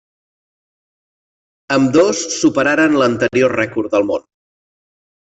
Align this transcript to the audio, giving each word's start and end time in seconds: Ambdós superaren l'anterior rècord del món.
Ambdós 1.75 2.21
superaren 2.37 2.97
l'anterior 3.01 3.53
rècord 3.57 3.91
del 3.97 4.07
món. 4.13 4.25